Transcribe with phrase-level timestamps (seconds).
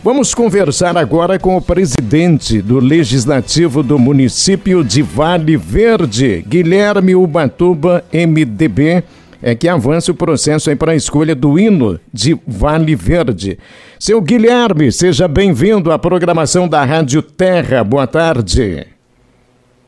[0.00, 8.04] Vamos conversar agora com o presidente do Legislativo do município de Vale Verde, Guilherme Ubatuba,
[8.12, 9.02] MDB,
[9.42, 13.58] é que avança o processo para a escolha do hino de Vale Verde.
[13.98, 17.82] Seu Guilherme, seja bem-vindo à programação da Rádio Terra.
[17.82, 18.86] Boa tarde.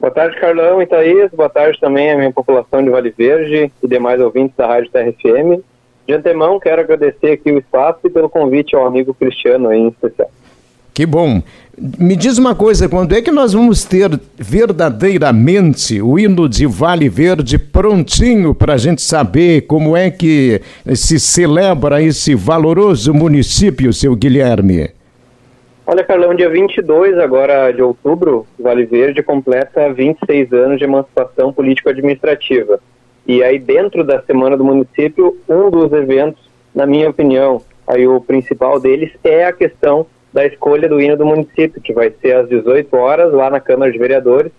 [0.00, 1.30] Boa tarde, Carlão e Thaís.
[1.30, 5.12] Boa tarde também à minha população de Vale Verde e demais ouvintes da Rádio Terra
[5.12, 5.62] FM.
[6.10, 9.88] De antemão, quero agradecer aqui o espaço e pelo convite ao amigo Cristiano aí em
[9.90, 10.28] especial.
[10.92, 11.40] Que bom.
[11.78, 17.08] Me diz uma coisa, quando é que nós vamos ter verdadeiramente o hino de Vale
[17.08, 20.60] Verde prontinho para a gente saber como é que
[20.96, 24.90] se celebra esse valoroso município, seu Guilherme?
[25.86, 32.80] Olha, Carlão, dia 22 agora de outubro, Vale Verde completa 26 anos de emancipação político-administrativa.
[33.26, 36.42] E aí dentro da Semana do Município, um dos eventos,
[36.74, 41.26] na minha opinião, aí o principal deles é a questão da escolha do hino do
[41.26, 44.52] município, que vai ser às 18 horas lá na Câmara de Vereadores,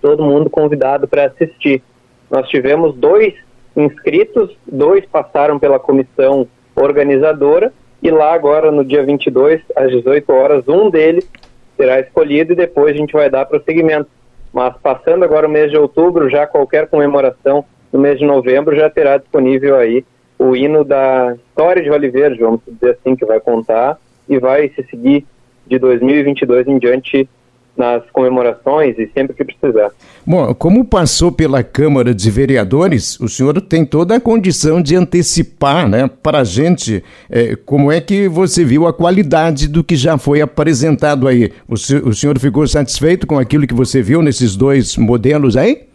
[0.00, 1.82] todo mundo convidado para assistir.
[2.30, 3.34] Nós tivemos dois
[3.76, 7.72] inscritos, dois passaram pela comissão organizadora
[8.02, 11.28] e lá agora no dia 22 às 18 horas um deles
[11.76, 14.08] será escolhido e depois a gente vai dar prosseguimento.
[14.52, 18.88] Mas passando agora o mês de outubro, já qualquer comemoração no mês de novembro já
[18.90, 20.04] terá disponível aí
[20.38, 24.68] o hino da história de Vale Verde, vamos dizer assim, que vai contar e vai
[24.68, 25.26] se seguir
[25.66, 27.28] de 2022 em diante
[27.76, 29.92] nas comemorações e sempre que precisar.
[30.26, 35.88] Bom, como passou pela Câmara de Vereadores, o senhor tem toda a condição de antecipar
[35.88, 40.18] né, para a gente é, como é que você viu a qualidade do que já
[40.18, 41.52] foi apresentado aí.
[41.68, 45.87] O, o senhor ficou satisfeito com aquilo que você viu nesses dois modelos aí?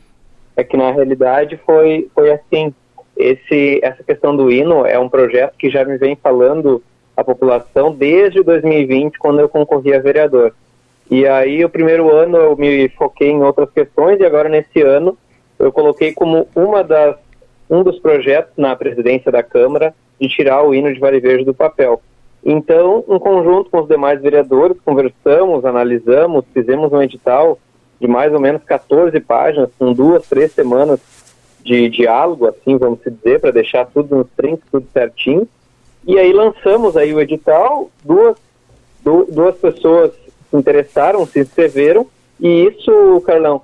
[0.55, 2.73] É que na realidade foi, foi assim.
[3.15, 6.81] Esse, essa questão do hino é um projeto que já me vem falando
[7.15, 10.53] a população desde 2020, quando eu concorri a vereador.
[11.11, 15.15] E aí, o primeiro ano eu me foquei em outras questões e agora nesse ano
[15.59, 17.15] eu coloquei como uma das
[17.69, 21.53] um dos projetos na presidência da Câmara de tirar o hino de Vale Verde do
[21.53, 22.01] papel.
[22.45, 27.57] Então, em conjunto com os demais vereadores, conversamos, analisamos, fizemos um edital
[27.99, 30.99] de mais ou menos 14 páginas, com duas, três semanas
[31.63, 35.47] de diálogo, assim, vamos dizer, para deixar tudo nos trinks, tudo certinho.
[36.05, 38.35] E aí lançamos aí o edital, duas,
[39.03, 40.11] duas pessoas
[40.49, 42.05] se interessaram, se inscreveram,
[42.39, 43.61] e isso, Carlão,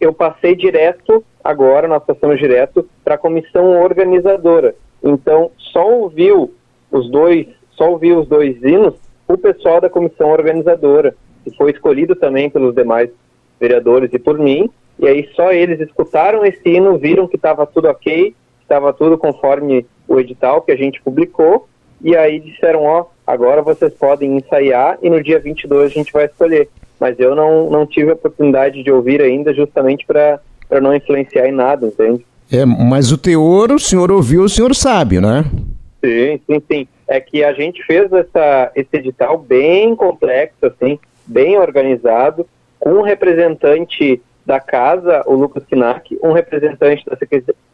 [0.00, 4.74] eu passei direto, agora nós passamos direto para a comissão organizadora.
[5.02, 6.52] Então, só ouviu
[6.90, 8.94] os dois, só ouviu os dois hinos
[9.28, 11.14] o pessoal da comissão organizadora,
[11.44, 13.10] que foi escolhido também pelos demais
[13.60, 17.88] vereadores e por mim, e aí só eles escutaram esse hino, viram que estava tudo
[17.88, 21.68] ok, estava tudo conforme o edital que a gente publicou,
[22.02, 26.26] e aí disseram, ó, agora vocês podem ensaiar e no dia 22 a gente vai
[26.26, 26.68] escolher.
[27.00, 30.40] Mas eu não, não tive a oportunidade de ouvir ainda, justamente para
[30.80, 32.26] não influenciar em nada, entende?
[32.50, 35.44] É, mas o teor o senhor ouviu, o senhor sabe, né?
[36.04, 36.88] Sim, sim, sim.
[37.06, 42.46] É que a gente fez essa, esse edital bem complexo, assim, bem organizado,
[42.84, 47.16] um representante da casa, o Lucas Kinak, um representante da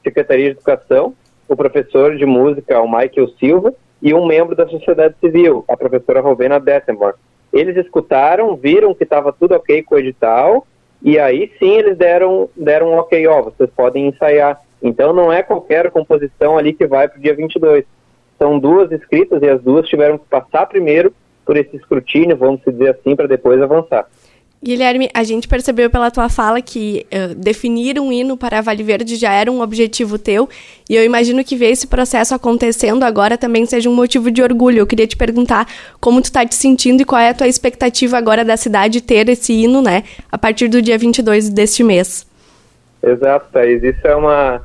[0.02, 1.14] Secretaria de Educação,
[1.48, 6.20] o professor de música, o Michael Silva, e um membro da sociedade civil, a professora
[6.20, 7.14] Rovena Dettenborn.
[7.52, 10.66] Eles escutaram, viram que estava tudo ok com o edital,
[11.00, 14.60] e aí sim eles deram, deram um ok, ó, vocês podem ensaiar.
[14.82, 17.84] Então não é qualquer composição ali que vai para o dia 22.
[18.38, 21.14] São duas escritas e as duas tiveram que passar primeiro
[21.46, 24.06] por esse escrutínio, vamos dizer assim, para depois avançar.
[24.64, 29.14] Guilherme, a gente percebeu pela tua fala que uh, definir um hino para Vale Verde
[29.16, 30.48] já era um objetivo teu,
[30.88, 34.78] e eu imagino que ver esse processo acontecendo agora também seja um motivo de orgulho.
[34.78, 35.68] Eu queria te perguntar
[36.00, 39.28] como tu está te sentindo e qual é a tua expectativa agora da cidade ter
[39.28, 42.26] esse hino, né, a partir do dia 22 deste mês.
[43.02, 43.82] Exato, Thaís.
[43.82, 44.62] Isso é uma,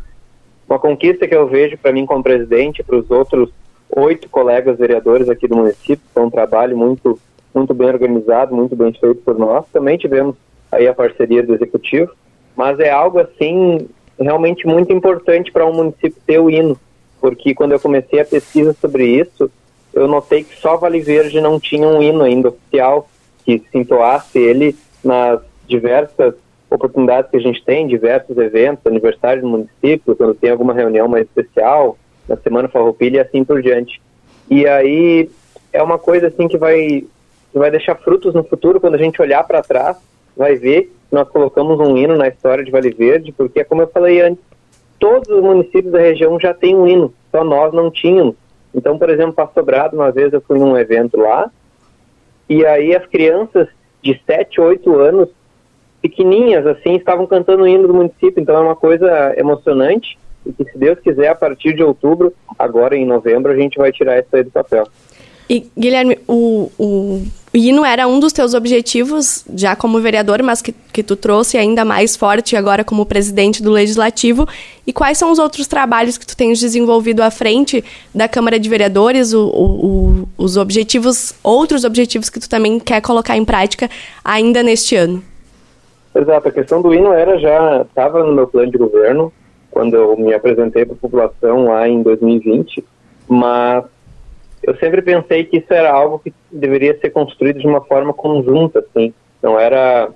[0.70, 3.50] uma conquista que eu vejo para mim como presidente, para os outros
[3.90, 7.20] oito colegas vereadores aqui do município, foi um trabalho muito
[7.54, 9.66] muito bem organizado, muito bem feito por nós.
[9.72, 10.36] Também tivemos
[10.72, 12.12] aí a parceria do executivo,
[12.56, 13.88] mas é algo assim
[14.20, 16.78] realmente muito importante para um município ter o hino,
[17.22, 19.50] porque quando eu comecei a pesquisa sobre isso,
[19.94, 23.10] eu notei que só Vale Verde não tinha um hino ainda oficial
[23.46, 26.36] que se entoasse ele nas diversas
[26.70, 31.26] oportunidades que a gente tem, diversos eventos, aniversário do município, quando tem alguma reunião mais
[31.26, 31.98] especial,
[32.28, 34.00] na Semana Farroupilha e assim por diante.
[34.50, 35.30] E aí
[35.74, 37.06] é uma coisa assim que vai
[37.58, 39.98] vai deixar frutos no futuro quando a gente olhar para trás,
[40.36, 44.22] vai ver nós colocamos um hino na história de Vale Verde, porque, como eu falei
[44.22, 44.44] antes,
[45.00, 48.36] todos os municípios da região já têm um hino, só nós não tínhamos.
[48.74, 51.50] Então, por exemplo, Passo Brado, uma vez eu fui num evento lá,
[52.48, 53.68] e aí as crianças
[54.02, 55.30] de 7, 8 anos,
[56.02, 60.64] pequenininhas assim, estavam cantando o hino do município, então é uma coisa emocionante e que
[60.72, 64.34] se Deus quiser, a partir de outubro, agora em novembro, a gente vai tirar isso
[64.34, 64.88] aí do papel.
[65.50, 70.62] E, Guilherme, o, o, o hino era um dos teus objetivos, já como vereador, mas
[70.62, 74.48] que, que tu trouxe ainda mais forte agora como presidente do Legislativo.
[74.86, 78.70] E quais são os outros trabalhos que tu tens desenvolvido à frente da Câmara de
[78.70, 83.90] Vereadores, o, o, os objetivos, outros objetivos que tu também quer colocar em prática
[84.24, 85.24] ainda neste ano?
[86.14, 89.34] Exato, a questão do hino era já, estava no meu plano de governo,
[89.72, 92.84] quando eu me apresentei para a população lá em 2020,
[93.28, 93.86] mas
[94.64, 98.80] eu sempre pensei que isso era algo que deveria ser construído de uma forma conjunta,
[98.80, 99.14] assim.
[99.42, 100.10] Não era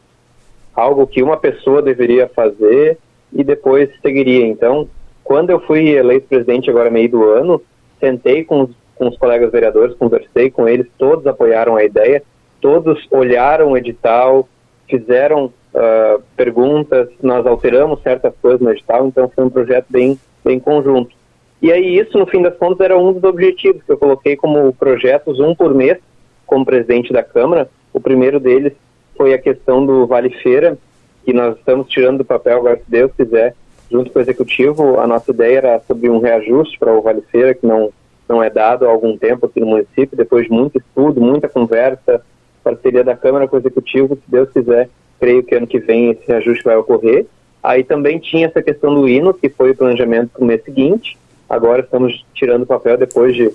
[0.75, 2.97] algo que uma pessoa deveria fazer
[3.31, 4.45] e depois seguiria.
[4.45, 4.87] Então,
[5.23, 7.61] quando eu fui eleito presidente agora meio do ano,
[7.99, 12.21] sentei com os, com os colegas vereadores, conversei com eles, todos apoiaram a ideia,
[12.59, 14.47] todos olharam o edital,
[14.87, 20.59] fizeram uh, perguntas, nós alteramos certas coisas no edital, então foi um projeto bem, bem
[20.59, 21.15] conjunto.
[21.63, 24.73] E aí isso, no fim das contas, era um dos objetivos que eu coloquei como
[24.73, 25.97] projetos, um por mês,
[26.45, 27.69] como presidente da Câmara.
[27.93, 28.73] O primeiro deles
[29.15, 30.77] foi a questão do Vale Feira,
[31.23, 33.55] que nós estamos tirando do papel agora, se Deus quiser,
[33.89, 34.99] junto com o Executivo.
[34.99, 37.93] A nossa ideia era sobre um reajuste para o Vale Feira, que não,
[38.27, 42.21] não é dado há algum tempo aqui no município, depois de muito estudo, muita conversa,
[42.61, 46.27] parceria da Câmara com o Executivo, se Deus quiser, creio que ano que vem esse
[46.27, 47.25] reajuste vai ocorrer.
[47.63, 51.17] Aí também tinha essa questão do hino, que foi o planejamento para o mês seguinte,
[51.53, 53.51] Agora estamos tirando o papel depois de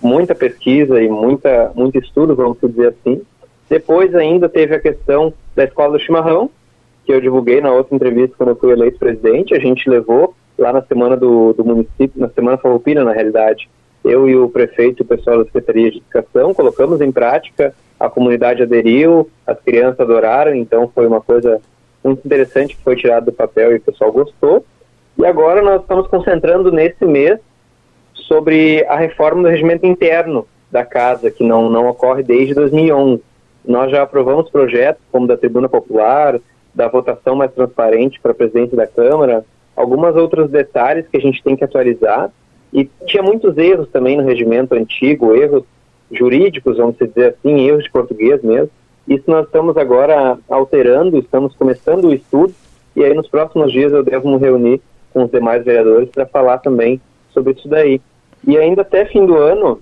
[0.00, 3.20] muita pesquisa e muita, muito estudo, vamos dizer assim.
[3.68, 6.48] Depois ainda teve a questão da Escola do Chimarrão,
[7.04, 9.54] que eu divulguei na outra entrevista quando eu fui eleito presidente.
[9.54, 13.68] A gente levou lá na semana do, do município, na semana farroupilha, na realidade,
[14.02, 18.08] eu e o prefeito e o pessoal da Secretaria de Educação colocamos em prática, a
[18.08, 21.60] comunidade aderiu, as crianças adoraram, então foi uma coisa
[22.02, 24.64] muito interessante que foi tirado do papel e o pessoal gostou.
[25.18, 27.38] E agora nós estamos concentrando nesse mês
[28.14, 33.22] sobre a reforma do regimento interno da casa, que não, não ocorre desde 2011.
[33.64, 36.40] Nós já aprovamos projetos como da Tribuna Popular,
[36.74, 39.44] da votação mais transparente para presidente da Câmara,
[39.76, 42.30] alguns outros detalhes que a gente tem que atualizar.
[42.72, 45.64] E tinha muitos erros também no regimento antigo, erros
[46.10, 48.70] jurídicos, vamos dizer assim, erros de português mesmo.
[49.06, 52.54] Isso nós estamos agora alterando, estamos começando o estudo,
[52.96, 54.80] e aí nos próximos dias eu devo me reunir
[55.12, 57.00] com os demais vereadores para falar também
[57.30, 58.00] sobre isso daí.
[58.46, 59.80] E ainda até fim do ano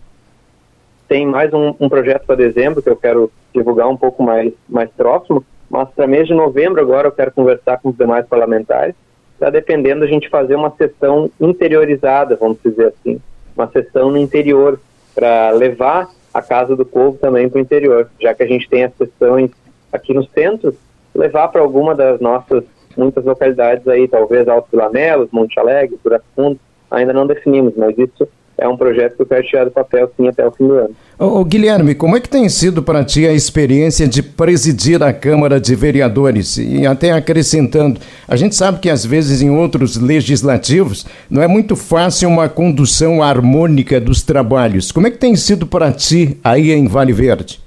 [1.09, 4.91] tem mais um, um projeto para dezembro que eu quero divulgar um pouco mais, mais
[4.91, 8.95] próximo, mas para mês de novembro agora eu quero conversar com os demais parlamentares,
[9.35, 13.21] está dependendo a gente fazer uma sessão interiorizada, vamos dizer assim,
[13.57, 14.79] uma sessão no interior,
[15.15, 18.85] para levar a Casa do Povo também para o interior, já que a gente tem
[18.85, 19.51] as sessões
[19.93, 20.77] aqui no centro,
[21.15, 22.65] levar para alguma das nossas
[22.97, 26.59] muitas localidades aí, talvez Alto Vilamelos, Monte Alegre, Buraco Fundo,
[26.91, 28.29] ainda não definimos, mas isso
[28.61, 30.95] é um projeto que eu quero tirar do papel sim até o fim do ano.
[31.19, 35.59] Ô, Guilherme, como é que tem sido para ti a experiência de presidir a Câmara
[35.59, 36.59] de Vereadores?
[36.59, 37.99] E até acrescentando,
[38.29, 43.23] a gente sabe que às vezes em outros legislativos não é muito fácil uma condução
[43.23, 44.93] harmônica dos trabalhos.
[44.93, 47.61] Como é que tem sido para ti aí em Vale Verde?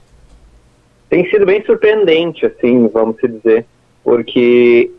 [1.09, 3.65] Tem sido bem surpreendente, assim, vamos dizer,
[4.03, 4.91] porque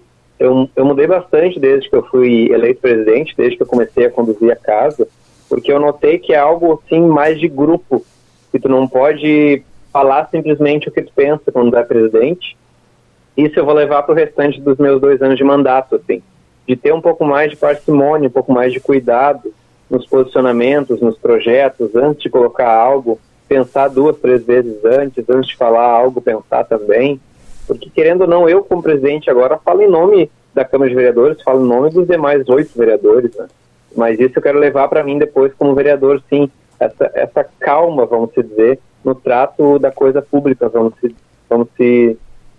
[0.45, 4.11] eu, eu mudei bastante desde que eu fui eleito presidente, desde que eu comecei a
[4.11, 5.09] conduzir a casa,
[5.49, 8.05] porque eu notei que é algo assim mais de grupo,
[8.53, 12.57] que tu não pode falar simplesmente o que tu pensa quando é presidente.
[13.37, 16.23] Isso eu vou levar para o restante dos meus dois anos de mandato, assim,
[16.67, 19.53] de ter um pouco mais de parcimônia, um pouco mais de cuidado
[19.91, 25.57] nos posicionamentos, nos projetos, antes de colocar algo, pensar duas, três vezes antes, antes de
[25.57, 27.21] falar algo, pensar também
[27.66, 31.42] porque, querendo ou não, eu, como presidente, agora falo em nome da Câmara de Vereadores,
[31.42, 33.47] falo em nome dos demais oito vereadores, né?
[33.97, 38.30] Mas isso eu quero levar para mim depois como vereador, sim, essa, essa calma, vamos
[38.35, 41.14] dizer, no trato da coisa pública, vamos se,
[41.49, 42.16] vamos se,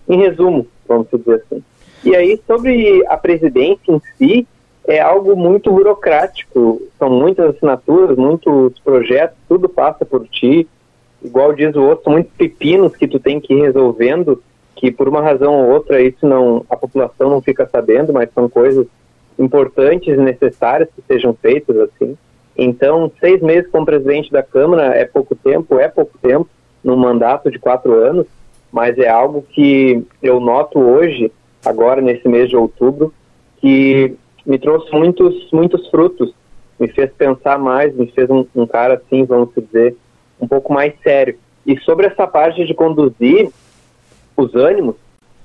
[0.08, 1.64] em resumo, vamos dizer assim.
[2.04, 4.48] E aí, sobre a presidência em si,
[4.88, 10.68] é algo muito burocrático, são muitas assinaturas, muitos projetos, tudo passa por ti,
[11.24, 14.42] igual diz o outro, são muitos pepinos que tu tem que ir resolvendo,
[14.76, 18.50] que por uma razão ou outra isso não a população não fica sabendo, mas são
[18.50, 18.86] coisas
[19.40, 22.18] importantes e necessárias que sejam feitas assim.
[22.58, 26.48] Então, seis meses como presidente da Câmara é pouco tempo, é pouco tempo
[26.84, 28.28] num mandato de quatro anos,
[28.72, 31.32] mas é algo que eu noto hoje,
[31.66, 33.14] agora nesse mês de outubro,
[33.58, 34.16] que
[34.46, 36.34] me trouxe muitos muitos frutos,
[36.80, 39.96] me fez pensar mais, me fez um, um cara assim, vamos dizer,
[40.40, 43.50] um pouco mais sério E sobre essa parte de conduzir
[44.38, 44.96] os ânimos,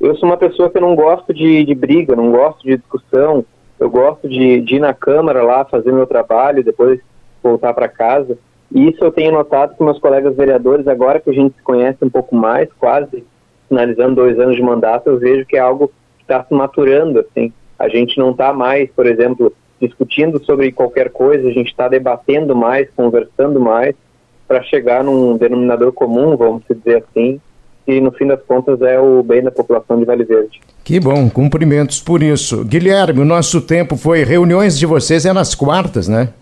[0.01, 3.45] eu sou uma pessoa que não gosto de, de briga, não gosto de discussão,
[3.79, 7.01] eu gosto de, de ir na Câmara lá fazer meu trabalho, depois
[7.43, 8.39] voltar para casa.
[8.73, 12.05] E isso eu tenho notado com meus colegas vereadores, agora que a gente se conhece
[12.05, 13.25] um pouco mais, quase
[13.69, 17.53] finalizando dois anos de mandato, eu vejo que é algo que está se maturando, assim.
[17.79, 22.55] A gente não está mais, por exemplo, discutindo sobre qualquer coisa, a gente está debatendo
[22.55, 23.95] mais, conversando mais,
[24.47, 27.41] para chegar num denominador comum, vamos dizer assim,
[27.85, 30.61] que no fim das contas é o bem da população de Vale Verde.
[30.85, 32.65] Que bom, cumprimentos por isso.
[32.65, 36.33] Guilherme, o nosso tempo foi reuniões de vocês é nas quartas, né?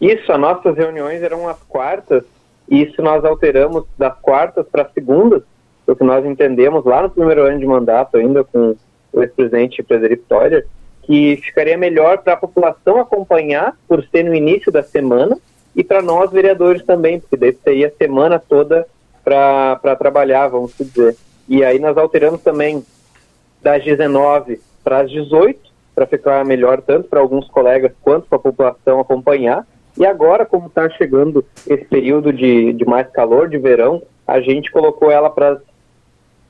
[0.00, 2.24] Isso, as nossas reuniões eram às quartas,
[2.68, 5.42] e isso nós alteramos das quartas para segundas,
[5.86, 8.74] porque nós entendemos lá no primeiro ano de mandato, ainda com
[9.12, 10.66] o ex-presidente Frederico Toyer,
[11.02, 15.36] que ficaria melhor para a população acompanhar, por ser no início da semana,
[15.76, 18.86] e para nós vereadores também, porque daí teria a semana toda
[19.24, 21.16] para trabalhar, vamos dizer.
[21.48, 22.84] E aí nós alteramos também
[23.62, 25.58] das 19 para as 18,
[25.94, 29.66] para ficar melhor tanto para alguns colegas quanto para a população acompanhar.
[29.96, 34.70] E agora, como está chegando esse período de, de mais calor, de verão, a gente
[34.70, 35.58] colocou ela para as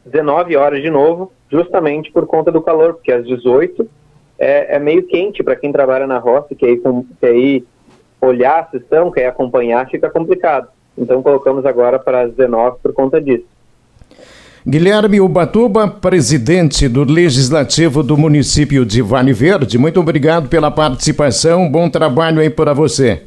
[0.07, 3.89] 19 horas de novo, justamente por conta do calor, porque às 18
[4.39, 6.79] é, é meio quente para quem trabalha na roça, que aí,
[7.21, 7.65] que aí
[8.21, 10.69] olhar a sessão, quer acompanhar, fica complicado.
[10.97, 13.45] Então colocamos agora para as 19 por conta disso.
[14.67, 21.91] Guilherme Ubatuba, presidente do Legislativo do município de Vale Verde, muito obrigado pela participação, bom
[21.91, 23.23] trabalho aí para você.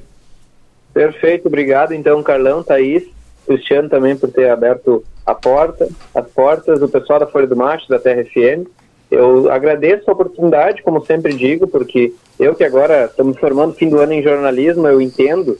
[0.91, 3.03] Perfeito, obrigado então Carlão, Thaís,
[3.45, 7.87] Cristiano também por ter aberto a porta, as portas, o pessoal da Folha do Macho,
[7.87, 8.67] da Terra FM.
[9.11, 13.89] Eu agradeço a oportunidade, como sempre digo, porque eu que agora estou me formando fim
[13.89, 15.57] do ano em jornalismo, eu entendo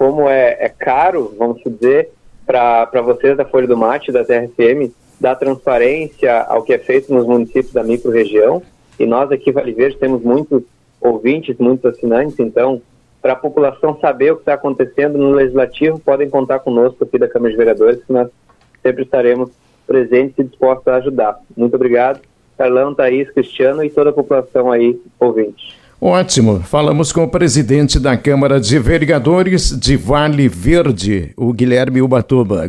[0.00, 2.08] como é, é caro, vamos dizer,
[2.46, 4.90] para vocês da Folha do Mate, da TRFM,
[5.20, 8.62] dar transparência ao que é feito nos municípios da microrregião.
[8.98, 10.62] E nós aqui, Vale Verde, temos muitos
[10.98, 12.80] ouvintes, muitos assinantes, então,
[13.20, 17.28] para a população saber o que está acontecendo no Legislativo, podem contar conosco aqui da
[17.28, 18.30] Câmara de Vereadores, que nós
[18.82, 19.50] sempre estaremos
[19.86, 21.38] presentes e dispostos a ajudar.
[21.54, 22.22] Muito obrigado.
[22.56, 25.79] Carlão, Thaís, Cristiano e toda a população aí ouvinte.
[26.02, 26.60] Ótimo.
[26.60, 32.66] Falamos com o presidente da Câmara de Vereadores de Vale Verde, o Guilherme Ubatuba.